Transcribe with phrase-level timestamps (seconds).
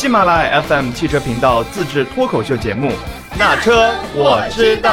[0.00, 2.88] 喜马拉雅 FM 汽车频道自制脱口秀节目
[3.38, 4.90] 《那车我知道》。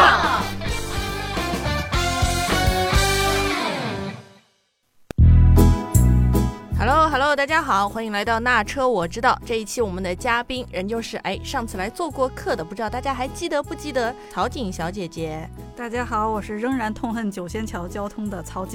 [6.78, 9.40] Hello Hello，大家好，欢迎来到那车我知道。
[9.46, 15.50] 这一期我们的嘉宾仍就是哎上次来做过客的，不知道大家还记得不记得曹景小姐姐？
[15.74, 18.66] 大家好，我是仍然痛恨九仙桥交通的曹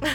[0.00, 0.10] 锦。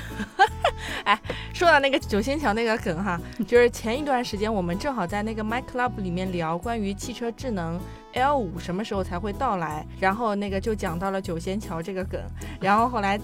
[1.53, 7.79] 说到那个九仙桥那个梗哈，就是前一段时间我们正好在那个 My Club 里面聊关于汽车智能
[8.13, 12.21] L 五什么时候才会到来，然后那个就讲到了九仙桥这个梗，
[12.59, 13.19] 然后后来。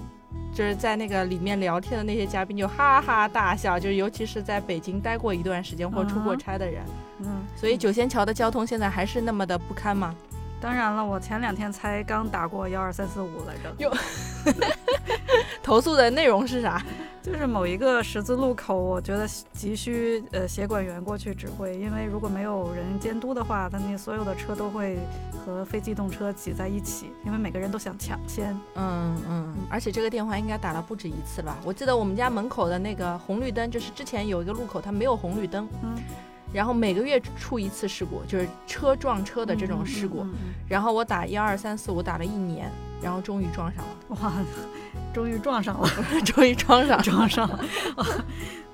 [0.53, 6.83] 就是在那个里面聊天的那些嘉宾就哈哈大笑，就是尤其是在北京待过一段时间或出过差的人，
[7.19, 10.15] 嗯，所以九仙桥的交通现在还是那么的不堪吗？
[10.61, 13.73] 当然了，我前两天才刚打过幺二三四五来着。
[13.79, 13.91] 哟，
[15.63, 16.81] 投诉的内容是啥？
[17.21, 24.97] 就是某一个十字路口，我觉得急需呃协管员过去指挥，因为如果没有人监督的话，他那所有的车都会
[25.45, 28.57] 和非机动车挤在一起，因为每个人都想抢先。
[28.73, 31.55] 嗯嗯，而且这个电话应该打了不止一次吧？
[31.63, 35.95] 我记得我们家门口的那个红绿灯，就是之前有一个路口它没有红绿灯，嗯，
[36.53, 40.21] 然后每个月出一次事故，就是车撞车的这种事故。
[40.23, 42.71] 嗯嗯然后我打一二三四五打了一年，
[43.01, 44.33] 然后终于撞上了，嗯哇，
[45.13, 45.89] 终于撞上了，
[46.25, 47.03] 终于撞上了。
[47.03, 47.59] 撞上了。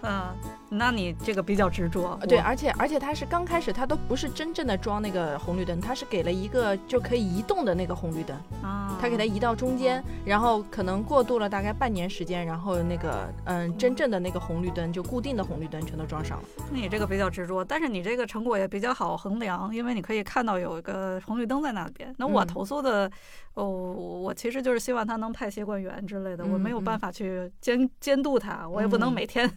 [0.02, 0.34] 啊，
[0.70, 2.20] 那你这个比较执着。
[2.28, 16.46] 对，而且而且它是刚开始它都不是真正的装那个红绿灯，它是给了一个就可以移动的那个红绿灯，啊，它给它移到中间，然后可能过渡了大概半年时间，然后那个嗯真正的那个红绿灯就固定的红绿灯全都装上了。
[16.72, 22.14] 那你这个比较执着，但是你这个成果也比较好衡量，因为你可以看到有一个红绿灯在那边。
[22.18, 23.10] 那我嗯投诉的，
[23.54, 29.50] 哦，我其实就是希望他能派协管员之类的，我没有嗯办法去监监督他，我也不能嗯每天。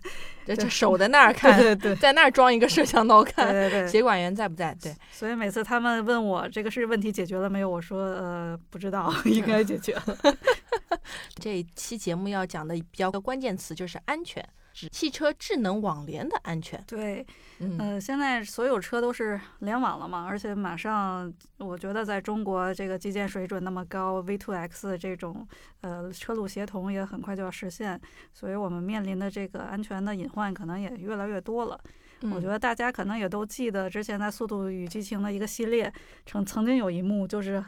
[0.47, 3.89] 这这守在那儿看，对对对 在那儿装一个摄像头对看，对对。
[3.89, 4.77] 协管员在不在？
[4.81, 10.17] 对，所以每次他们问我这个是问题解决了没有，我说呃不知道， 应该解决了。
[11.41, 14.47] 这一期节目要讲的比较关键词就是安全，
[14.81, 16.83] 指汽车智能网联的安全。
[16.87, 17.27] 对，
[17.59, 25.47] 嗯呃，现在所有车都是联网了嘛，而且马上，我觉得在中国这个基建水准那么高，V2X 这种
[25.83, 28.01] 呃车路协同也很快就要实现，
[28.33, 31.79] 所以我们面临的这个安全的隐患可能也越来越多了。
[32.23, 35.93] 我觉得得大家可能也都记得之前在《速度与激情》的一个系列，
[36.25, 37.63] 曾曾经有一幕就是。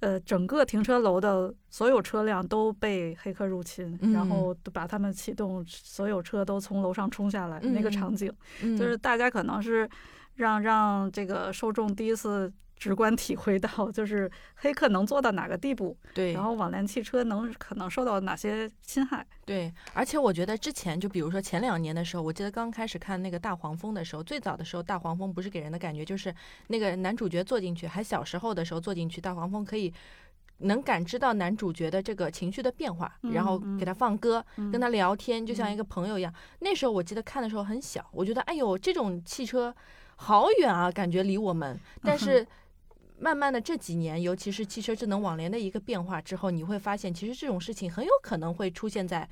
[0.00, 7.92] 呃，整个停车楼的所有车辆都被黑客入侵，嗯然后都把他们启动，所有车都从楼上冲下来，那个嗯。
[7.92, 8.30] 场景，
[8.60, 9.88] 就就是大家可能是
[10.34, 19.26] 让让这个受众第一次直观体会到，就是黑客能做到哪个地步，对，然后网联汽车能可能受到哪些侵害。
[19.44, 26.34] 对，而且我觉得之前就比如说前两年的时候，我记得刚开始看那个大黄蜂的时候，最早的时候大黄蜂不是给人的感觉就是
[26.68, 29.92] 那个男主角坐进去，还小时候的时候坐进去，大黄蜂可以。
[30.60, 36.32] 能感知到男主角的这个情绪的变化，然后给他放歌，嗯跟他聊天，就像嗯一个朋友一样。
[36.60, 39.74] 那时候我记得看的时候很小，我觉得哎呦，这种汽车
[40.16, 41.78] 好远啊，感觉离我们。
[42.02, 42.46] 但 是
[43.18, 49.28] 慢慢的这几年，尤其是汽车智能网联的一个变化之后，你会发现，其实这种事情很有可能会出现在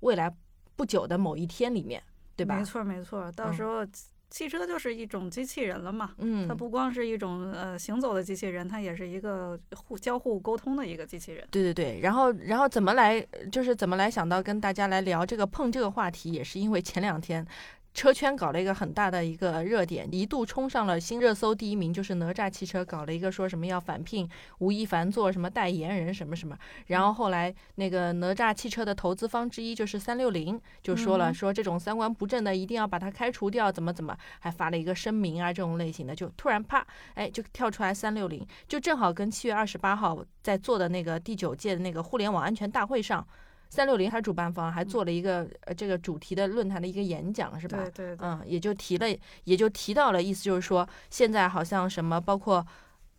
[0.00, 0.34] 未来
[0.76, 2.02] 不久的某一天里面，
[2.36, 2.64] 对吧没？
[2.64, 3.86] 错，没错，到嗯时候
[4.30, 6.12] 汽车就是一种机器人了嘛。
[6.18, 11.46] 嗯它，不光是一种呃行走的机器人，它也是一个互交互沟通的一个机器人。
[11.50, 12.00] 对对对。
[12.00, 13.20] 然后，然后怎么来，
[13.50, 17.46] 就是怎么来想到跟大家来聊这个碰这个话题，也是因为前两天。
[17.94, 31.34] 车圈搞了一个很大的一个热点，一度冲上了新热搜第一名，就是哪吒汽车搞了一个说什么要返聘吴亦凡做什么代言人什么什么，然后后来那个哪吒汽车的投资方之一就是三六零就说了，嗯。
[31.34, 43.26] 说这种三观不正的一定要把它开除掉，怎么怎么，还发了一个声明啊这种类型的，就突然啪，哎就跳出来三六零，就正好跟七月二十八号在做的那个第九届的那个互联网安全大会上。
[43.72, 47.78] 三六零还是主办方还做了一个呃这个主题的论坛的一个演讲，是吧？
[47.78, 49.06] 对对对，嗯，也就提了，
[49.44, 52.62] 也就提到了，意思就是说，现在好像什么，包括，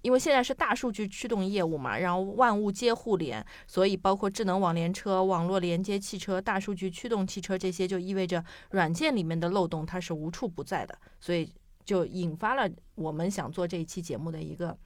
[0.03, 11.51] 因为现在是大数据驱动业务嘛，然后万物皆互联，所以包括智能网联车、网络连接汽车、大数据驱动汽车这些，就意味着软件里面的漏洞它是无处不在的，所以
[11.83, 14.77] 就引发了我们想做这一期节目的一个。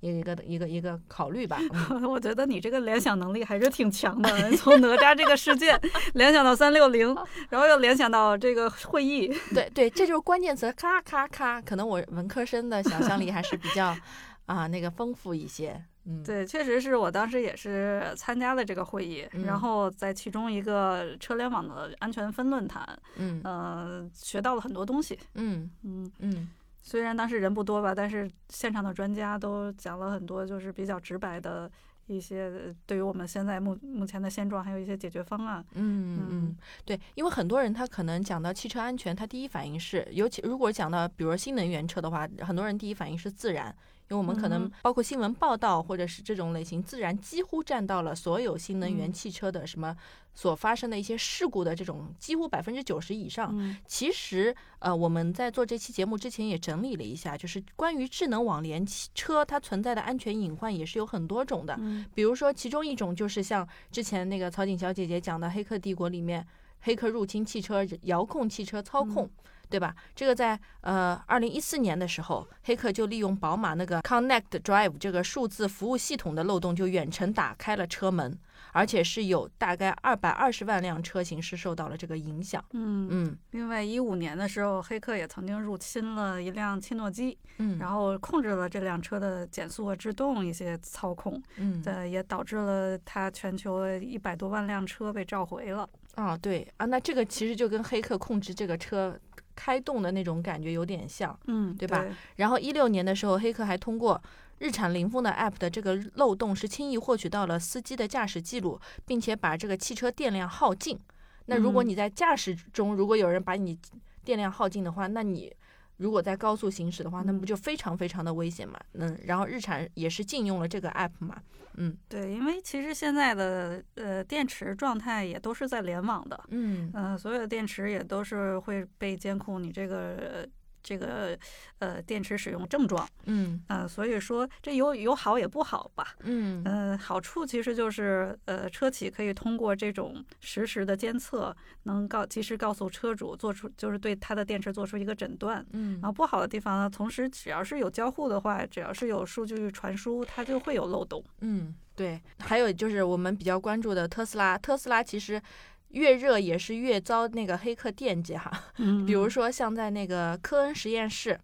[0.00, 1.58] 一个一个一个考虑吧，
[1.90, 2.04] 嗯。
[2.10, 5.78] 我觉得你这个联想能力还是挺强的， 从哪吒这个事件
[6.14, 7.14] 联想到三六零，
[7.48, 11.60] 然后又联想到这个会议，对对，这就是关键词，咔咔咔。
[11.62, 13.96] 可能我文科生的想象力还是比较
[14.46, 19.44] 啊那个丰富一些，嗯，对，确实是我当时也是参加了这个会议，嗯。
[19.44, 23.40] 然后在其中一个车联网的安全分论坛，嗯。
[23.44, 25.68] 呃，学到了很多东西，嗯。
[25.82, 26.48] 嗯，嗯
[26.88, 31.68] 虽然当时人不多吧，但是现场的专家都讲了很多，就是比较直白的
[32.06, 35.64] 一些对于我们现在目目前的现状，还有一些解决方案。
[35.74, 43.74] 嗯嗯，对，因为很多人他可能讲到汽车安全，他第一反应是，尤其如果讲到比如新能源车的话，很多人第一反应是自燃。
[44.08, 49.96] 因为我们可能嗯包括新闻报道或者是这种类型，自然几乎占到了所有新能源嗯汽车的什么
[50.32, 53.50] 所发生的一些事故的这种几乎百分之九十以上。
[53.52, 61.76] 嗯其实，呃，我们在做这期节目之前也整理了一下，就是关于智能网联汽车它存在的安全隐患也是有很多种的。
[61.80, 66.46] 嗯比如说，其中一种就是像之前那个曹景小姐姐讲的《黑客帝国》里面，
[66.82, 69.28] 黑客入侵汽车、遥控汽车操控。
[69.68, 69.94] 对吧？
[70.14, 78.38] 这个在呃二零一四年的时候，黑客就利用宝马那个 Connect Drive 这个数字服务系统的漏洞，就远程打开了车门，
[78.72, 82.64] 而且是有大概二百二十万辆车型是受到了这个影响。
[82.72, 83.08] 嗯。
[83.10, 95.88] 嗯另外，一五年的时候，黑客也曾经入侵了一辆切诺基，嗯，然后控制了这辆车的减速和制动一些操控，嗯呃，也导致了它全球一百多万辆车被召回了。
[96.14, 99.18] 啊对啊，那这个其实就跟黑客控制这个车
[99.56, 101.36] 开动的那种感觉有点像。
[101.46, 102.04] 嗯，对吧
[102.36, 104.22] 然后一六年的时候，黑客还通过
[104.58, 110.98] 日产凌风的 App 的这个漏洞，是轻易获取到了司机的驾驶记录，并且把这个汽车电量耗尽。
[111.46, 113.78] 那如果嗯你在驾驶中，如果有人把你
[114.24, 115.52] 电量耗尽的话，那你
[115.96, 118.78] 如果在高速行驶的话，那不嗯就非常非常的危险嘛？
[118.92, 121.40] 嗯，然后日产也是禁用了这个 App 嘛。
[121.78, 130.46] 嗯对，因为其实现在的呃电池状态也都是在联网的，嗯呃、所有的电池也都是会被监控你这个呃
[130.86, 131.36] 这个
[131.80, 136.14] 呃电池使用症状，嗯嗯、所以说这有有好也不好吧。
[136.20, 145.66] 嗯嗯，好处其实就是，呃，车企可以通过这种实时的监测，能告及时告诉车主做出，就是对它的电池做出一个诊断。
[145.72, 151.24] 嗯然后不好的地方呢，同时只要是有交互的话，只要是有数据传输，它就会有漏洞。
[151.40, 155.42] 嗯，对，还有就是我们比较关注的特斯拉，特斯拉其实
[155.88, 158.50] 越热也是越遭那个黑客惦记哈。
[158.78, 161.38] 嗯比如说像在那个科恩实验室，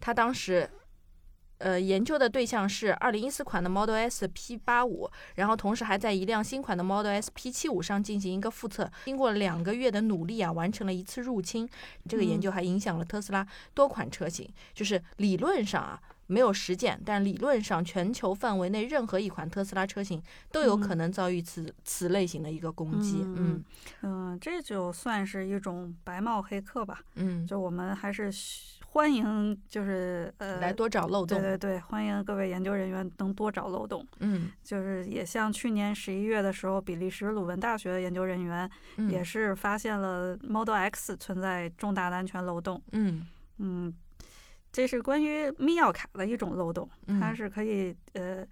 [0.00, 0.68] 他当时。
[1.58, 8.90] 呃，研究的对象是二零一四款的 Model S P 八五，然后同时还在一辆新款的 Model S P 七五上进行一个复测。
[9.04, 11.66] 经过两个月的努力啊，完成了一次入侵。
[12.06, 23.22] 这个研究还影响了特斯拉多款车型，就是理论上啊没有实践，但理论上全球范围内任何一款特斯拉车型都有可能遭遇此此类型的一个攻击。
[23.22, 23.64] 嗯嗯
[24.02, 27.00] 嗯，这就算是一种白帽黑客吧。
[27.16, 28.30] 嗯，就我们还是
[28.86, 31.38] 欢迎，就是呃，来多找漏洞。
[31.40, 34.06] 对对对，欢迎各位研究人员能多找漏洞。
[34.20, 42.80] 嗯就是也像去年十一月的时候，比利时鲁文大学的研究人员嗯也是发现了 Model X 存在重大的安全漏洞。
[42.92, 43.26] 嗯
[43.58, 43.92] 嗯，
[44.74, 48.44] 这是关于密钥卡的一种漏洞，它嗯是可以呃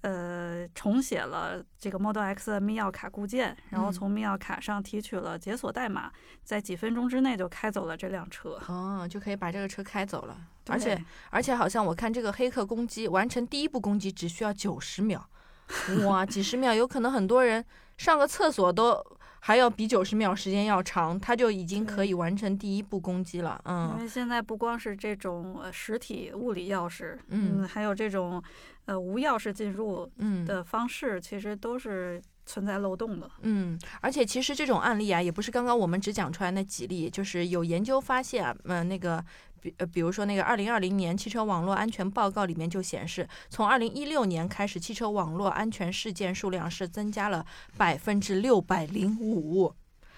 [0.00, 6.10] 呃重写了这个 Model X 的密钥卡固件，然后嗯从密钥卡上提取了解锁代码，
[6.42, 8.60] 在几分钟之内就开走了这辆车。
[8.66, 10.36] 哦，就可以把这个车开走了。
[10.66, 11.00] 而且
[11.30, 15.24] 而且好像我看这个黑客攻击完成第一步攻击只需要九十秒，
[16.06, 17.64] 哇，几十秒，有可能很多人
[17.96, 19.00] 上个厕所都
[19.44, 23.60] 还要比九十秒时间要长，他就已经可以完成第一步攻击了。
[23.64, 28.40] 嗯因嗯为现在不光是这种呃实体物理钥匙，嗯还有这种
[28.84, 33.28] 呃无钥匙进入嗯的方式，其实都是存在漏洞的。
[33.40, 39.24] 嗯，而且其实这种案例啊，也不是刚刚我们只讲出来那几例，就是有研究发现啊，嗯、那个
[39.62, 49.72] 比呃，比如说那个二零二零年汽车网络安全报告里面就显示，从二零一六年开始，汽车网络安全事件数量是增加了百分之六百零五，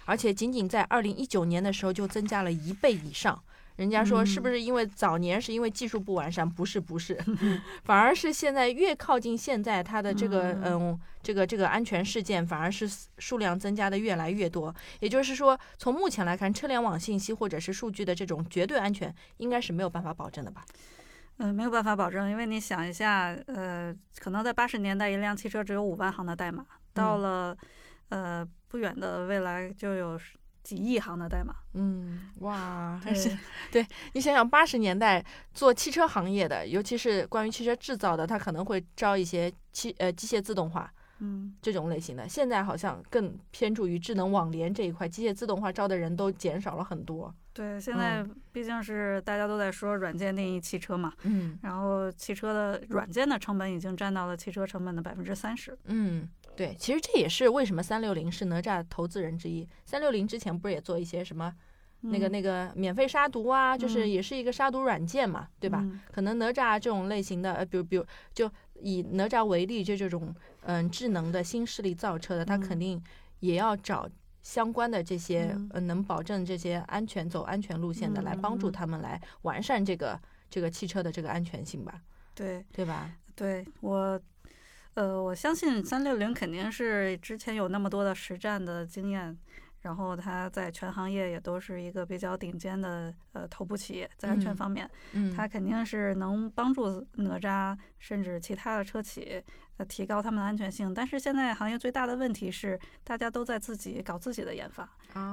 [0.06, 3.44] 而且仅仅在二零一九年的时候就增加了一倍以上。
[3.76, 6.48] 人家说是不是因为早年是因为技术不完善？
[6.48, 7.18] 不是，不是，
[7.84, 12.88] 反而是现在越靠近现在，它的这个嗯这个这个安全事件反而是
[13.18, 14.74] 数量增加的越来越多。
[15.00, 20.64] 也就是说，从目前来看，车联网信息或者是数据的这种绝对安全，应该是没有办法保证的吧？
[21.38, 27.56] 嗯、没有办法保证，因为你想一下，呃，可能在八十年代，一辆汽车只有五万行的代码，到嗯了、
[28.10, 30.16] 呃不远的未来就有
[30.64, 31.54] 几亿行的代码。
[31.74, 33.30] 嗯，哇，还是
[33.70, 42.28] 对你想想，八十年代做汽车行业的，尤其是关于汽车制造的，它可能会招一些汽呃机械自动化嗯，这种类型的。
[42.28, 47.32] 现在好像更偏注于智能网联这一块，机械自动化招的人都减少了很多。
[47.52, 55.78] 对，现在毕竟是大家都在说软件定义汽车嘛，嗯然后汽车的软件的成本已经占到了汽车成本的百分之三十。
[55.84, 59.68] 嗯，对，其实这也是为什么三六零是哪吒投资人之一。
[59.84, 61.54] 三六零之前不是也做一些什么
[62.00, 65.80] 那个嗯那个免费杀毒啊，就是嗯也是一个杀毒软件嘛，对吧？
[65.82, 73.02] 嗯可能哪吒这种类型的，呃，比如比如就以哪吒为例，就这种嗯智能的新势力造车的，他肯嗯定
[73.40, 74.08] 也要找
[74.42, 80.20] 相关的这些嗯呃能保证这些安全走安全路线的，来嗯帮助嗯他们来完善这个
[80.50, 82.00] 这个汽车的这个安全性吧，
[82.34, 83.10] 对对吧？
[83.34, 84.20] 对，我
[84.94, 89.36] 呃我相信三六零肯定是之前有那么多的实战的经验。
[89.84, 99.44] 然后它在全行业也都是一个比较顶尖的呃头部企业，在安全嗯方面，嗯，它肯定是能帮助哪吒甚至其他的车企
[99.76, 100.94] 呃提高他们的安全性。
[100.94, 104.88] 但是现在行业最大的问题是，大家都在自己搞自己的研发，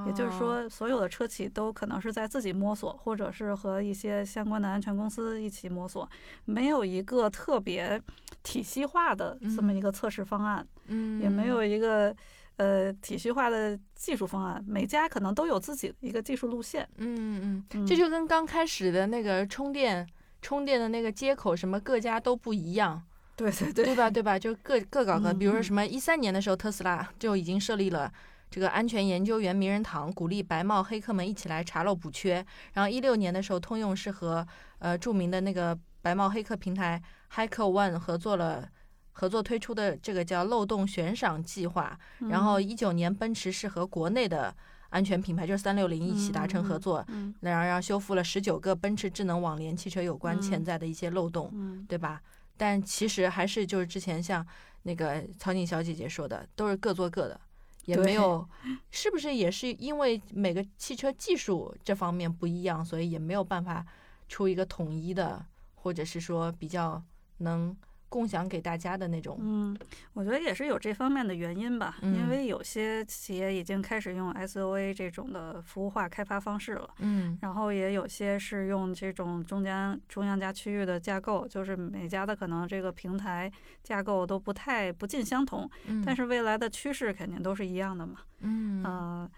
[0.06, 6.06] 也就是哦，说，所有的车企都可能是在自己摸索，或者是和一些相关的安全公司一起摸索，
[6.44, 7.98] 没有一个特别
[8.42, 12.14] 体系化的这么一个测试方案，嗯，也没有一个。
[12.56, 16.86] 呃，体系化的技术方案，每家可能都有自己的一个技术路线。
[16.98, 20.06] 嗯嗯，嗯这就跟刚开始的那个充电
[20.42, 23.02] 充电的那个接口什么各家都不一样，
[23.36, 24.10] 对对对，对吧？
[24.10, 24.38] 对吧？
[24.38, 28.12] 就各各搞各，比如说什么一三年的时候，特斯拉就已经设立了
[28.50, 32.44] 这个安全研究员名人堂，鼓励白帽黑客们一起来查漏补缺。
[32.74, 34.46] 然后一六年的时候，通用是和
[34.78, 37.02] 呃著名的那个白帽黑客平台
[37.34, 38.68] HackerOne 合作了。
[39.12, 41.98] 合作推出的这个叫漏洞悬赏计划，
[42.30, 42.62] 然后嗯。
[42.62, 44.54] 一九年奔驰是和国内的
[44.88, 47.34] 安全品牌就是三六零一起达成合作，嗯。
[47.40, 51.84] 然后让修复了十九个奔驰智能网联汽车有关潜嗯在的一些漏洞，嗯。
[51.88, 52.20] 对吧？
[52.56, 54.46] 但其实还是就是之前像
[54.84, 57.40] 那个曹景小姐姐说的，都是各做各的，
[57.86, 58.48] 也没有，
[58.90, 63.84] 是不是也是因为每个汽车技术这方面不一样，所以也没有办法
[64.28, 67.02] 出一个统一的，或者是说比较
[67.38, 67.76] 能
[68.12, 69.38] 共享给大家的那种。
[69.40, 69.74] 嗯，
[70.12, 76.90] 我觉得也是有这方面的原因吧，因嗯为有些企业已经开始用 SOA 这种的服务化开发方式了。
[76.98, 83.50] 嗯然后也有些是用这种中间中央加区域的架构，就是每家的可能这个平台
[83.82, 88.18] 架构都不太不尽相同，嗯，但是未来的趋势肯定都是一样的嘛。
[88.40, 89.30] 嗯呃，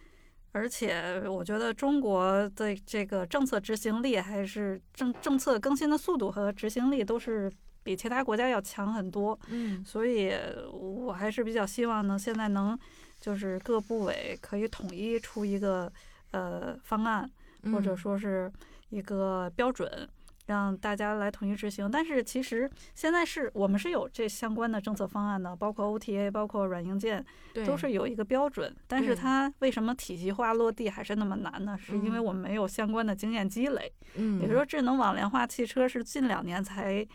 [0.53, 7.53] 而且我觉得中国的这个政策执行力还是政政策更新的速度和执行力都是
[7.85, 9.39] 比其他国家要强很多。
[9.49, 10.33] 嗯所以
[10.73, 12.77] 我还是比较希望呢，现在能
[13.21, 15.93] 就是各部委可以统一出一个
[16.33, 17.31] 呃方案，
[17.73, 18.53] 或者嗯说是
[18.91, 20.09] 一个标准，
[20.47, 21.91] 让大家来统一执行。
[21.91, 27.25] 但是其实现在是我们是有这相关的政策方案的，包括 OTA，包括软硬件，
[27.55, 28.75] 对都是有一个标准。
[28.87, 31.79] 但是它为什么体系化落地还是那么难呢？
[31.79, 33.91] 是因为嗯我们没有相关的经验积累。
[34.17, 37.07] 嗯，也就是说，智能网联化汽车是近两年才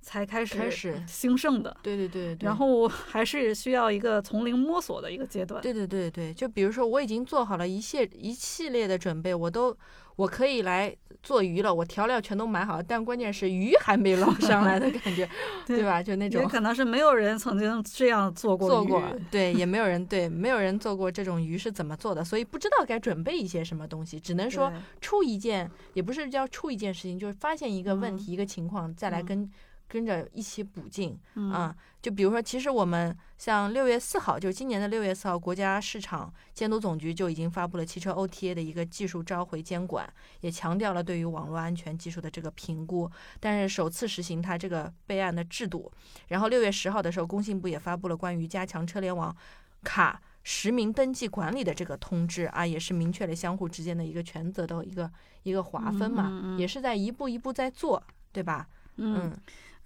[0.00, 1.76] 才开始开始兴盛的。
[1.82, 5.60] 对对对对，然后还是需要一个从零摸索的一个阶段。
[5.60, 9.76] 对对对对，就比如说我已经做好了一系一系列的准备，我都
[10.16, 15.28] 我可以来做鱼了，我调料全都买好了，但关键是鱼还没捞上来的 感觉，
[15.66, 16.02] 对对吧？
[16.02, 29.50] 就那也种可能是没有人曾经这样做过做过，对，也没有人对，没有人做过这种鱼是怎么做的，所以不知道该准备一些什么东西，只能说出一件，也不是叫出一件事情，就是发现一个问嗯题、一个情况，再来嗯
[29.88, 31.18] 跟、着一起补进。
[31.34, 40.08] 嗯啊，就比如说，其实我们像六月四号，就是今年的六月四号，国家市场监督总局就已经发布了汽车 OTA 的一个技术召回监管，
[40.42, 45.90] 也强调了对于网络安全技术的这个评估，但是首次实行它这个备案的制度。
[46.28, 49.34] 然后六月十号的时候，工信部也发布了关于加强车联网
[49.82, 50.20] 卡。
[50.50, 55.10] 实名登记管理的这个通知啊，也是明确了相互之间的一个权责的一个
[55.42, 58.02] 一个划分嘛，嗯嗯嗯也是在一步一步在做，
[58.32, 58.66] 对吧？
[58.96, 59.36] 嗯，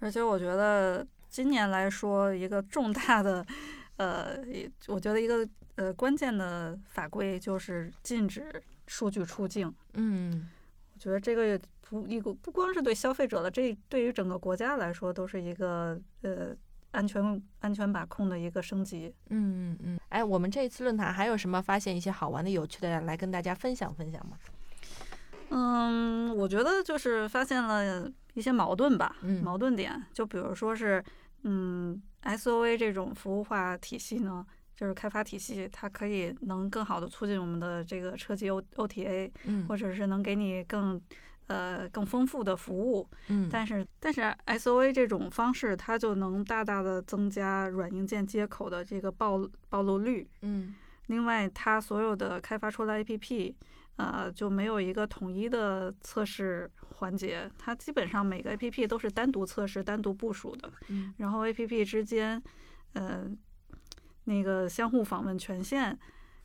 [0.03, 3.45] 而且我觉得今年来说，一个重大的，
[3.95, 9.73] 呃，也我觉得一个呃关键的法规就是禁止数据出境。
[9.93, 10.49] 嗯
[10.93, 16.55] 我觉得这个也不一个不光是对消费者的，这对于整个国家来说都是一个呃
[16.91, 19.13] 安全安全把控的一个升级。
[19.29, 24.37] 嗯嗯嗯，哎，我们这一次论坛还有什么发现一些好玩的、有趣的来跟大家分享分享吗？
[25.49, 31.03] 嗯，我觉得就是发现了一些矛盾吧，嗯矛盾点，就比如说是，
[31.43, 34.45] 嗯，SOA 这种服务化体系呢，
[34.75, 40.99] 就是开发体系，它可以能更好的促进我们的这个车机 O OTA，嗯或者是能给你更
[41.47, 50.75] 呃更丰富的服务，嗯，但是但是 SOA 这种方式，它就能大大的增加软硬件接口的这个暴暴露率，嗯。
[51.07, 53.03] 另外，它所有的开发出来
[53.95, 60.71] 呃，就没有一个统一的测试环节，它基本上每个 APP 都是单独测试、单独部署的。
[60.89, 62.41] 嗯然后 APP 之间，
[62.93, 63.25] 呃，
[64.23, 65.97] 那个相互访问权限，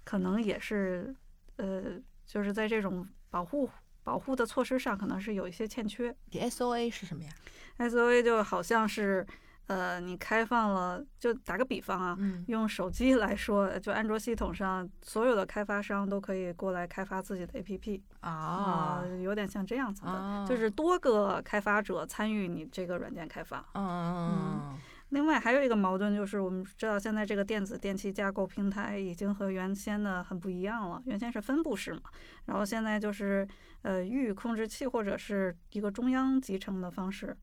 [0.04, 1.14] 可能也是，
[1.56, 3.70] 呃，就是在这种保护
[4.02, 6.14] 保护的措施上可能是有一些欠缺。
[6.32, 7.30] SOA 是什么呀
[7.78, 9.26] ？SOA 就好像是，
[9.68, 12.44] 呃，你开放了，就打个比方啊，嗯。
[12.48, 23.64] 用手机来说，就安卓系统上所有的开发商都可以过来开发自己的 APP 啊有点像这样子的，啊就是多个开发者参与你这个软件开发。
[23.74, 24.76] 嗯。
[25.10, 32.02] 另外还有一个矛盾就是，我们知道现在这个电子电器架构平台已经和原先的很不一样了，原先是分布式嘛，
[32.44, 33.48] 然后现在就是
[33.80, 37.34] 呃域控制器或者是一个中央集成的方式，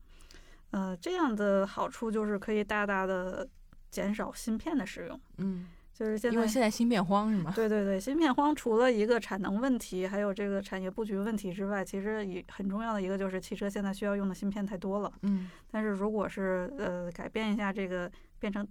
[0.70, 3.46] 呃这样的好处就是可以大大的
[3.90, 6.52] 减少芯片的使用，嗯，就是现在因为在。
[6.52, 7.52] 现在芯片荒是吗？
[7.54, 15.12] 对对对，芯片荒除了一个产能问题，还有这个产业布局问题之外，其实也很重要的一个就是汽车现在需要用的芯片太多了。
[15.22, 18.66] 嗯，但是如果是呃改变一下这个，变成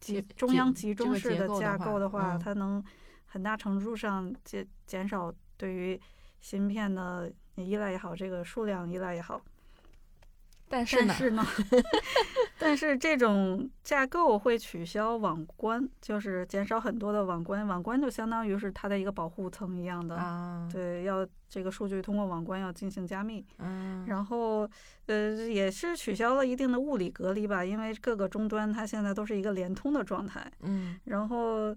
[0.00, 2.82] 集中央集中式的架话构的话，嗯它能
[3.26, 6.00] 很大程度上减减少对于
[6.40, 9.40] 芯片的依赖也好，这个数量依赖也好。
[10.68, 11.46] 但是呢，但是呢，
[12.58, 17.66] 但是这种架构会取消网关，就是减少很多的网关。
[17.66, 20.14] 网关就相当于是它的一个保护层一样的。
[20.16, 23.44] 啊，对，要这个数据通过网关要进行加密。
[23.58, 24.68] 嗯，然后，
[25.06, 30.52] 呃，也是取消了一定的物理隔离吧，因为各个终端它现在都是一个联通的状态。
[30.60, 31.74] 嗯然后，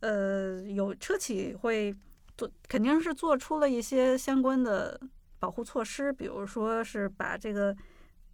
[0.00, 1.92] 呃，有车企会
[2.36, 5.00] 做，肯定是做出了一些相关的
[5.40, 7.74] 保护措施，比如说是把这个。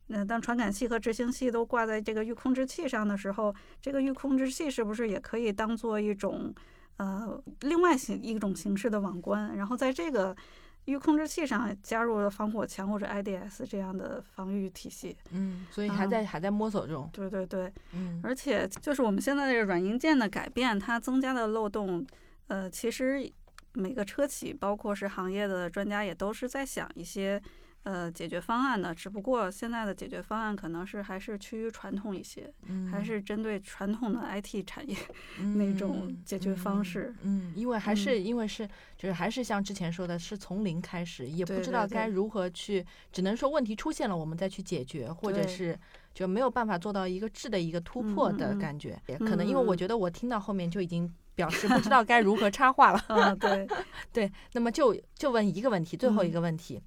[0.08, 6.54] 那当传感器和执行器都挂在这个域控制器上的时候，这个域控制器是不是也可以当做一种
[6.98, 9.56] 呃另外形一种形式的网关？
[9.56, 10.36] 然后在这个
[10.84, 15.16] 域控制器上加入了防火墙或者 IDS 这样的防御体系。
[15.30, 22.06] 嗯，所以还嗯在还在摸索中，对对对，嗯而且就是我们现在这个软硬件的改变，它增加的漏洞，
[22.48, 23.32] 呃，其实
[23.72, 27.42] 每个车企，包括是行业的专家，也都是在想一些
[27.84, 28.94] 呃解决方案的。
[28.94, 34.96] 只不过现在的解决方案可能是还是趋于传统一些，嗯，还是针对传统的 IT 产业。
[35.38, 38.68] 嗯那种解决方式嗯，嗯，因为还是因为是
[38.98, 45.78] 就是还是像之前说的，是从零开始，也不知道该如何去，只能说问题出现了，我们再去解决，或者是
[46.12, 49.00] 就没有办法做到一个质的一个突破的感觉。
[49.06, 53.04] 也可能因为我觉得我听到后面就已经表示不知道 该如何插话了。
[53.08, 53.68] 嗯，对，
[54.12, 56.80] 对，那么就就问一个问题，最后一嗯个问题。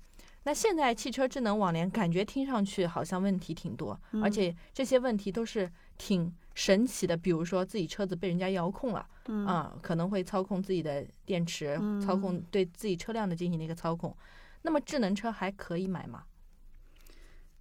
[0.48, 7.18] 那现在汽车智能网联感觉听上去好像问题挺多，而嗯且这些问题都是挺神奇的。
[7.18, 14.16] 比如说自己车子被人家遥控了，嗯啊，可能会操控自己的电池，操控对自己车辆的进行的一个操控。
[14.62, 16.24] 那么智能车还可以买吗？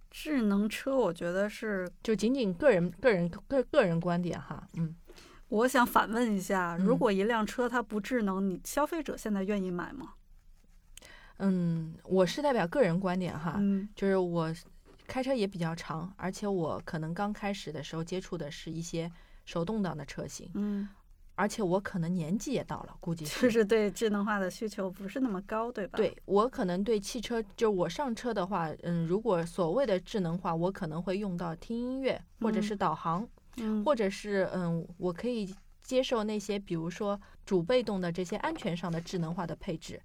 [0.09, 4.95] 智能车，我觉得是，就仅仅个人个人个个人观点哈，嗯，
[5.49, 10.13] 我想反问一下，如嗯果一辆车它不智能，你消费者现在愿意买吗？
[11.39, 14.53] 嗯，我是代表个人观点哈，嗯就是我
[15.07, 19.11] 开车也比较长，而且我可能刚开始的时候接触的是一些
[19.45, 20.87] 手动挡的车型，嗯，
[21.35, 40.01] 而且我可能年纪也到了，估计 就是是对智能化的需求不是那么高，对吧？，对我可能对汽车，就我上车的话，嗯，如果所谓的智能化，我可能会用到听音乐，或者嗯是导航，嗯，或者是嗯，我可以接受那些比如说主被动的这些安全上的智能化的配置，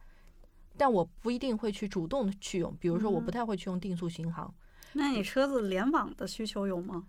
[0.76, 4.52] 但我不一定会去主动地去用，比如说我不嗯太会去用定速巡航，
[4.92, 7.04] 那你车子联网的需求有吗？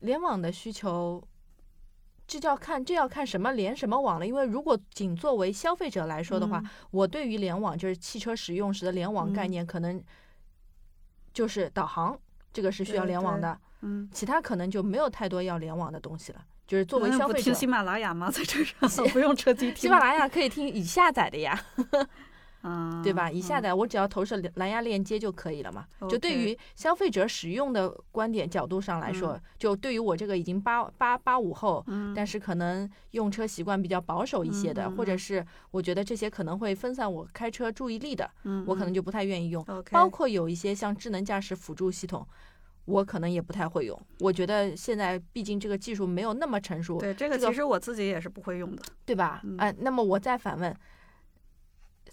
[0.00, 1.22] 联网的需求。
[2.28, 10.02] 这就要看这要看什么联什么网了，因为如果仅作为消费者来说的话，嗯我对于联网就是汽车使用时的联网概嗯念，可能
[11.32, 12.18] 就是导航，
[12.52, 16.44] 这个是需要联网的，嗯，其他可能就没有太多要联网的东西了。
[16.66, 18.28] 就是作为消费者，不听喜马拉雅吗？
[18.28, 21.64] 在车上 不用车机听，喜马拉雅可以听已下载的呀，
[22.66, 23.30] 啊，对吧？
[23.30, 25.86] 一下嗯载我只要投射蓝牙链接就可以了嘛。
[26.08, 38.28] 就对于消费者使用的观点角度上来说嗯，就对于我这个已经八八八五后，嗯，但是可能用车习惯比较保守一些的，或者是我觉得这些可能会分散我开车注意力的，
[38.66, 39.64] 我可能就不太愿意用。
[39.90, 42.26] 包括有一些像智能驾驶辅助系统，
[42.84, 44.00] 我可能也不太会用。
[44.20, 48.82] 我觉得现在毕竟这个技术没有那么成熟，对这个其实我自己也是不会用的。
[49.04, 49.40] 对吧？
[49.44, 50.74] 嗯哎、那么我再反问，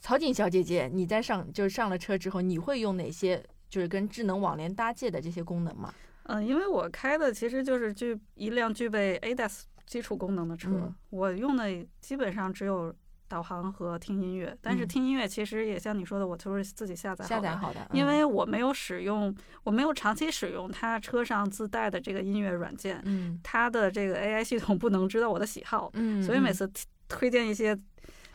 [0.04, 5.94] 曹锦小姐姐，你在上就是上了车之后，你会用哪些就是跟智能网联搭界的这些功能吗？
[6.24, 11.70] 嗯，因为我开的其实就是具一辆具备 ADAS 基础功能的车，嗯我用的
[12.02, 12.94] 基本上只有
[13.30, 14.54] 导航和听音乐。
[14.62, 17.24] 但是嗯听音乐其实也像你说的，我都是自己下载。
[17.24, 27.78] 下载好的，因嗯为我没有使用，我没有长期使用它车上自带的这个音乐软件，嗯它的这个 AI 系统不能知道我的喜好，嗯，嗯所以每次推推荐一些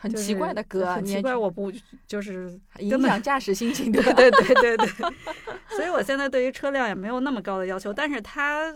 [0.01, 1.69] 很奇怪的歌，很奇怪，我不
[2.07, 4.13] 就是影响驾驶心情， 对吧？
[4.13, 4.87] 对对对对，
[5.75, 8.73] 所以我现在对于车辆也没有那么高的要求，但是它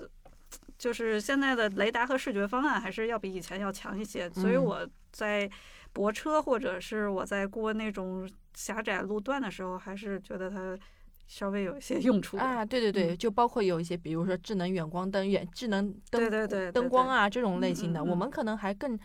[0.77, 5.49] 就是现在的雷达和视觉方案还是要比以前要强一些，所以嗯我在
[5.93, 10.77] 泊车或者是我在过那种狭窄路段的时候，还是觉得它
[11.25, 12.35] 稍微有一些用处。
[12.35, 18.99] 啊，对对对，嗯就包括有一些，比如说智能远光灯、远智能灯对对对，灯光啊这种类型的，我们可能还更，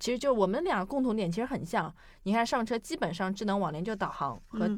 [0.00, 1.94] 其实就我们俩共同点其实很像。
[2.24, 4.68] 你看上车基本上智能网联就导航和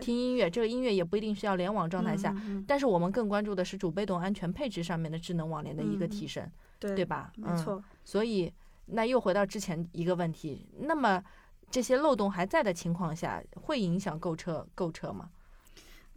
[0.00, 2.34] 听音乐，这个音乐也不一定是要联网状态下，
[2.66, 7.32] 但是我们更关注的是主被动安全配置上面的智能网联的一个嗯提升，对对吧？
[7.36, 8.52] 没错，所以
[8.86, 11.22] 那又回到之前一个问题，那么
[11.70, 15.30] 这些漏洞还在的情况下，会影响购车购车吗？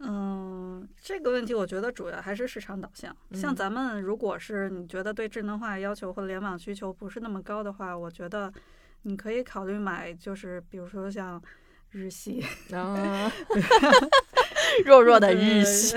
[0.00, 3.14] 嗯，这个问题我觉得主要还是市场导向。
[3.32, 8.52] 像嗯咱们如果是你觉得对智能化要求或联网需求不是那么高的话，我觉得
[9.02, 11.40] 你可以考虑买，就是比如说像
[11.90, 13.30] 日系，嗯，
[14.84, 15.96] 弱弱的日系，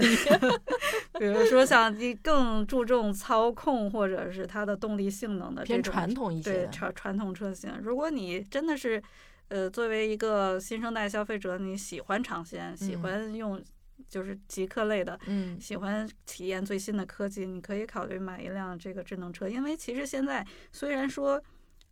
[1.19, 6.67] 比如说像你更注重操控或者是它的动力性能的这偏种传统一些对。
[6.71, 7.73] 传传统车型。
[7.81, 9.01] 如果你真的是，
[9.47, 13.59] 呃，作为一个新生代消费者，你喜欢尝鲜，喜嗯欢用
[14.07, 15.59] 就是极客类的，嗯。
[15.59, 21.41] 喜欢体验最新的科技，你可以考虑买一辆这个智能车，因为其实现在虽然说，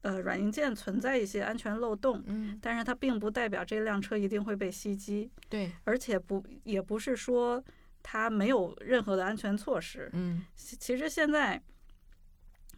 [0.01, 7.63] 呃，软硬件存在一些安全漏洞，嗯，但是它并不代表这辆车一定会被袭击，对，而且不也不是说
[8.03, 10.09] 它没有任何的安全措施。
[10.13, 10.45] 嗯。
[10.55, 11.61] 其其实现在，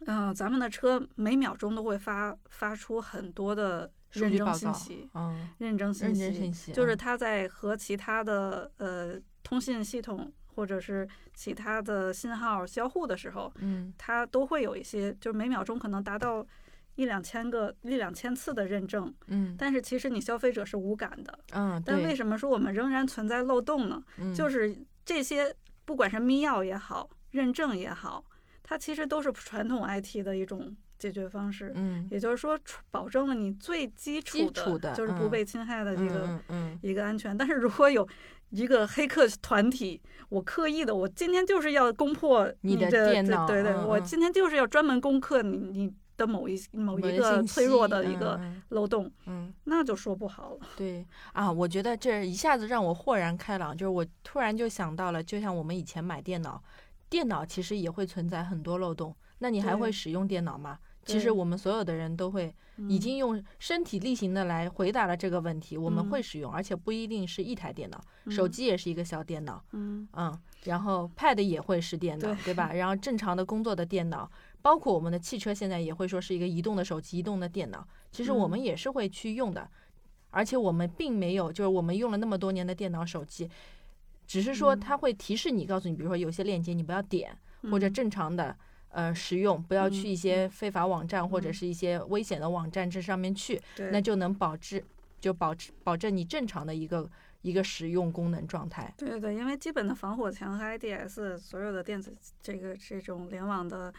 [0.06, 16.44] 嗯、咱们的车每秒钟都会发发出很多的数认证据报告信息，嗯，认证信认息，信息就是嗯它在和其他的呃通信系统或者是其他的信号交互的时候，嗯它都会有一些，就是每秒钟可能达到
[16.96, 21.38] 一两千个、一两千次的认证，嗯但是其实你消费者是无感的。
[21.52, 24.02] 嗯，但为什么说我们仍然存在漏洞呢？
[24.18, 28.24] 嗯就是这些，不管是密钥也好，认证也好，
[28.64, 31.72] 它其实都是传统 IT 的一种解决方式。
[31.74, 32.58] 嗯也就是说，
[32.90, 36.08] 保证了你最基础的就是不嗯被侵害的一
[36.48, 37.36] 嗯个、一个安全。
[37.36, 38.06] 但是如果有
[38.50, 50.60] 一个黑客团体，我刻意的，我今天就是要攻破你的的电脑对对，我今天就是要专门攻克你你的某一某某一个脆弱的一个嗯漏洞，嗯，那就说不好了。
[50.76, 56.60] 对啊，我觉得这一下子让我豁然开朗，就是我突然就想到了，就像我们以前买电脑，
[57.08, 60.78] 电脑其实也会存在很多漏洞，那你还会使用电脑吗？
[61.08, 63.00] 其实我们所有的人都会已嗯。
[63.00, 66.22] 经用身体力行的来回答了这个问题，我们会嗯。
[66.22, 68.50] 使用，而且不一定是一台电脑，手嗯。
[68.50, 70.06] 机也是一个小电脑，嗯。
[70.12, 72.72] 嗯，然后 Pad 也会是电脑，对对吧？
[72.74, 78.62] 然后正常的工作的电脑，包括我们的汽车，现在也会说是一个移动的手机、移动的电脑，其实我们嗯。
[78.62, 79.66] 也是会去用的，
[80.28, 83.48] 而且我们并没有，就是我们用了那么多年的电脑、手机，
[84.26, 84.80] 只是说嗯。
[84.80, 87.34] 它会提示你，告诉你，比如说有些链接你不要点，
[87.70, 87.92] 或者嗯。
[87.94, 88.54] 正常的。
[88.90, 94.84] 呃，使用不要去嗯一些非法网站或者嗯是一些危险的网站这上面去，对那就能保质，
[95.20, 97.08] 就保持保证你正常的一个
[97.42, 98.92] 一个使用功能状态。
[98.96, 103.92] 对对对，因为基本的防火墙和 IDS 所有的电子这个这种联网的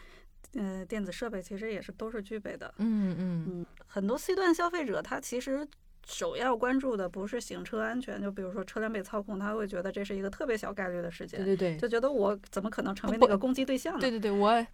[0.54, 2.72] 呃电子设备，其实也是都是具备的。
[2.78, 5.66] 嗯嗯嗯，很多 C 端消费者他其实
[6.06, 14.00] 首要关注的不是行车安全，就比如说车辆被操控，他会觉得这是一个特别小概率的事件，对对对，就觉得我怎么可能成为那个攻击对象呢？
[14.00, 14.66] 对对对，我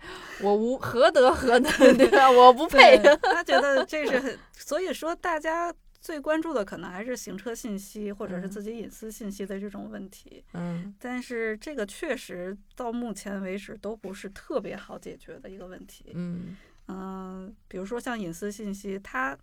[0.43, 2.31] 我无何德何能，对吧？
[2.31, 2.99] 我不配。
[3.23, 10.43] 他觉得这是很，所以说大家最关注的可能还是行车信息或者是嗯自己隐私信息的这种问题。
[10.55, 16.13] 嗯但是这个确实到目前为止都不是特别好解决的一个问题。
[16.15, 16.57] 嗯
[16.89, 19.37] 嗯、比如说像隐私信息，它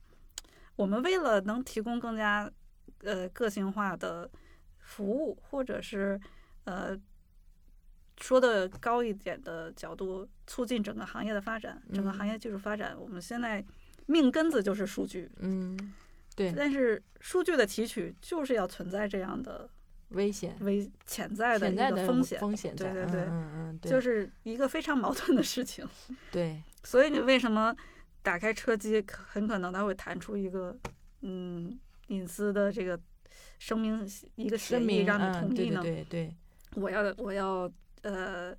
[0.76, 2.52] 我们为了能提供更加
[3.04, 4.30] 呃个性化的
[4.80, 6.20] 服务，或者是
[6.66, 6.98] 呃
[8.20, 13.64] 说的高一点的角度，促进整个行业的发展，整个行业技术发展，我们现在
[14.06, 15.78] 命根子就是数据，嗯，
[16.36, 19.70] 对，但是数据的提取就是要存在这样的
[20.10, 22.40] 危险，危潜在的一潜在的个风险。
[22.40, 25.88] 风险在，对对对嗯嗯嗯，对，就是一个非常矛盾的事情，
[26.32, 27.76] 对，所以你为什么
[28.24, 30.76] 打开车机，很可能它会弹出一个
[31.22, 33.00] 嗯隐私的这个
[33.60, 34.00] 声明
[34.36, 35.82] 一个协议，声明让你同意呢？
[35.82, 36.36] 对对，
[36.76, 38.56] 我要我要呃，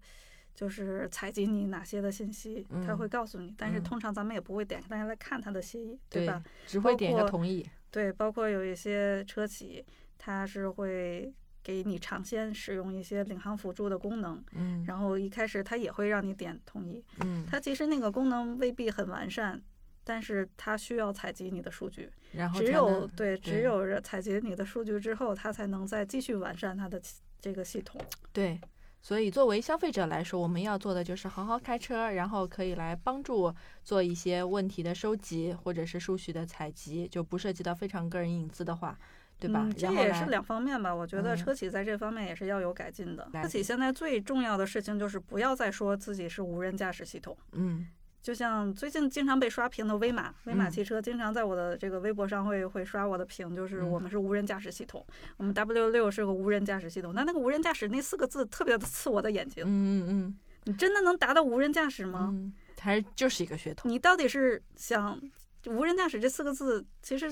[0.55, 3.53] 就是采集你哪些的信息，它嗯会告诉你。
[3.57, 6.45] 但是嗯通常咱们也不会点开来看他的协议，对吧？？
[6.67, 9.85] 只会点一个同意，对，包括有一些车企，
[10.19, 11.33] 它是会
[11.65, 17.03] 给你尝鲜使用一些领航辅助的功能，嗯然后一开始它也会让你点同意。
[17.21, 19.61] 嗯，它其实那个功能未必很完善，
[20.05, 27.01] 但是它需要采集你的数据，然后只有对，只有采集你的数据之后，它才能再继续完善它的
[27.41, 27.99] 这个系统。
[28.31, 28.61] 对，
[29.01, 38.99] 所以作为消费者来说，我们要做的就是好好开车，然后可以来帮助做一些问题的收集或者是数据的采集，就不涉及到非常个人隐私的话，
[39.47, 39.61] 对吧？
[39.63, 40.95] 嗯，这也是两方面吧。
[40.95, 43.29] 我觉得嗯车企在这方面也是要有改进的。
[43.33, 47.37] 来车企现在最重要的事情就是不要再说自己是无人驾驶系统。
[47.53, 47.87] 嗯
[48.23, 55.05] 就像最近经常被刷屏的威马，威马嗯汽车经常在我的这个微博上会会刷我的屏，就是嗯我们是无人驾驶系统，
[55.37, 57.13] 我们 W 六是个无人驾驶系统。
[57.15, 62.31] 那那个无人驾驶那四个字特别的刺我的眼睛，嗯嗯嗯你真的能达到无人驾驶嗯吗？
[62.33, 63.87] 嗯，还是就是一个噱头。
[63.91, 65.21] 你到底是想
[65.67, 67.31] 无人驾驶这四个字，其实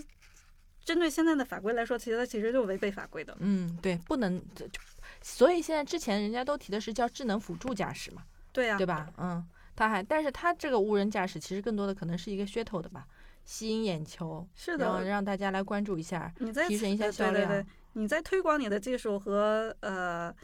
[0.84, 3.36] 针对现在的法规来说，其实它其实就违背法规的。
[3.40, 4.80] 嗯，对，不能这就，
[5.20, 9.12] 所以现在之前人家都提的是叫智能辅助驾驶嘛，对呀、对吧？
[9.16, 9.44] 嗯，
[9.76, 13.06] 它还，但是它这个无人驾驶其实更多的可能是一个噱头的吧，
[13.44, 17.34] 吸引眼球，是然后的，让大家来关注一下，你再提升一下呃销量。
[17.34, 20.34] 对对对，你在推广你的技术和呃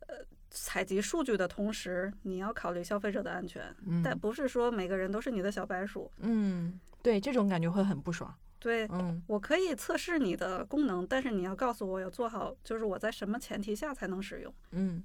[0.00, 0.16] 呃
[0.50, 6.10] 采集数据的同时，你要考虑消费者的安全，嗯但不是说每个人都是你的小白鼠。
[6.18, 8.34] 嗯，对，这种感觉会很不爽。
[8.64, 14.54] 对，嗯我可以测试你的功能，但是你要告诉我要做好，就是我在什么前提下才能使用。
[14.70, 15.04] 嗯，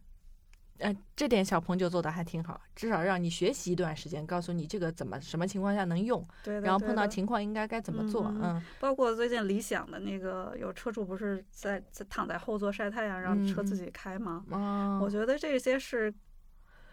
[0.77, 8.27] 呃，这点小鹏就做的还挺好，至少让你学习一段时间，告诉你这个怎么什么情况下能用，对的，然后碰到情况应该该怎么做。
[8.29, 14.45] 嗯嗯包括最近理想的那个有车主不是在在躺在后座晒太阳，让车自己开吗？
[14.51, 16.13] 哦，我觉得这些是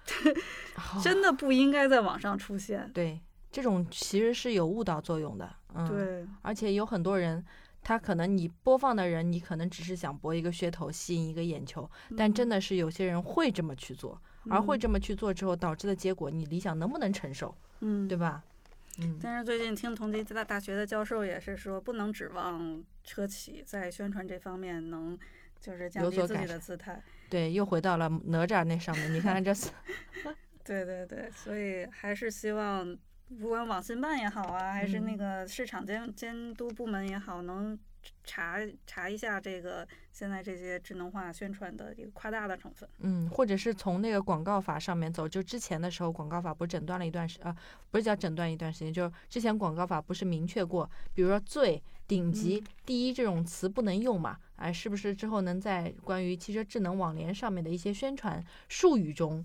[1.00, 2.90] 真的不应该在网上出现。
[2.92, 5.50] 对，这种其实是有误导作用的。
[5.74, 7.44] 嗯，，对，而且有很多人。
[7.82, 18.42] 他可能你播放的人，你可能只是想博一个噱头，吸引一个眼球，但真的，是有些人会这么去做，而会嗯这么去做之后导致的结果，你理想能不能承受，嗯，对吧？
[18.98, 25.16] 嗯但是最近听同济大大学的教授也是说，不能指望车企在宣传这方面能
[25.61, 27.00] 就是降有低自己的所改善姿态。
[27.30, 29.14] 对，又回到了哪吒那上面。
[29.14, 29.70] 你看看这次，
[30.64, 32.96] 对对对，所以还是希望，
[33.40, 37.78] 不管网信办也好啊，还是那嗯个市场监监督部门也好，能
[38.22, 42.88] 查查一下这个现在这些智能化宣传的一个夸大的成分。
[43.00, 47.54] 嗯，或者是从那个广告法上面走，就之前的时候，广告法不是诊断了一段时啊，
[47.90, 54.38] 不是叫诊断一段时间，就是之前广告法不是明确过，比如说最顶级、嗯第一这种词不能用嘛？
[54.54, 59.44] 哎，是不是之后能在关于汽车智能网联上面的一些宣传术语中，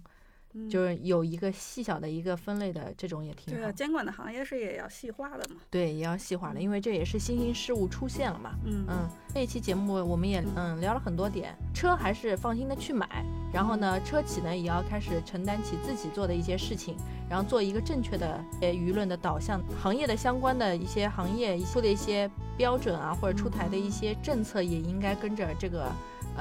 [0.53, 3.71] 嗯就是有一个细小的一个分类的，这种也挺好对啊，。
[3.71, 5.61] 监管的行业是也要细化的嘛。
[5.69, 8.51] 对，也要细化了，因为这也是新兴事物出现了嘛。
[8.65, 16.95] 嗯嗯，这一期节目我们也嗯聊了很多点，车还是放心的去买，然后呢，车企呢也要开始承担起自己做的一些事情，
[17.29, 25.91] 然后做一个正确的呃舆论的导向，行业的相关的一些行业出的一些标准啊，或者出台的一些政策，也应该跟着这个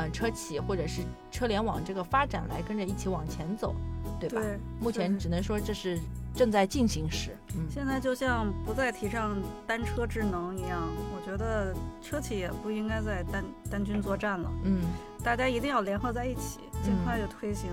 [0.00, 3.74] 呃车企或者是车联网这个发展来跟着一起往前走，
[4.18, 4.40] 对吧？
[4.40, 5.98] 对，目前只能说这是
[6.34, 9.36] 正在进行时，嗯现在就像不再提倡
[9.66, 14.80] 单车智能一样，我觉得车企也不应该再单单军作战了，嗯
[15.22, 17.68] 大家一定要联合在一起，尽嗯快的推行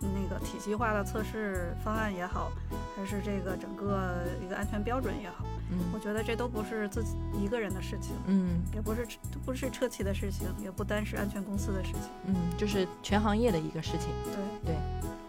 [0.00, 2.52] 那个体系化的测试方案也好，
[2.96, 5.44] 还是这个整个一个安全标准也好，
[5.92, 12.02] 我嗯觉得这都不是自己一个人的事情，嗯也不是都不是车企的事情，也不单是安全公司的事情。
[12.26, 14.08] 嗯，就是全行业的一个事情。
[14.24, 14.76] 对对，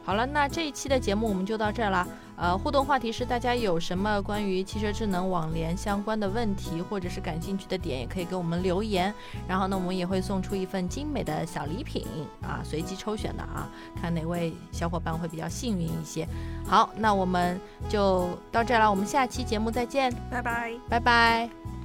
[0.05, 2.07] 好了，那这一期的节目我们就到这儿了。
[2.37, 9.13] 呃，互动话题是大家有什么关于汽车智能网联相关的问题，或者是感兴趣的点，也可以给我们留言。
[9.47, 12.05] 然后呢，我们也会送出一份精美的小礼品
[12.41, 13.69] 啊，随机抽选的啊，
[14.01, 16.27] 看哪位小伙伴会比较幸运一些。
[16.67, 20.73] 好，那我们就到这儿了，我们下期节目再见，拜拜。
[20.89, 21.84] 拜拜。